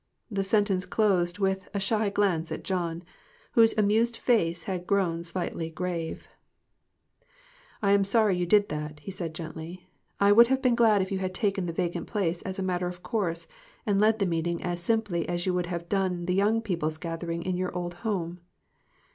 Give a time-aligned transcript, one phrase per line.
[0.31, 3.03] The sentence closed with a shy glance at John,
[3.51, 6.23] whose amused face had grown slightly grave.
[6.27, 7.33] MIXED THINGS.
[7.75, 11.03] 2$ "I am sorry you did that," he said, gently; "I would have been glad
[11.03, 13.47] if you had taken the vacant place as a matter of course,
[13.85, 16.97] and led the meeting as simply as you would have done the young peo ple's
[16.97, 18.39] gathering in your old home."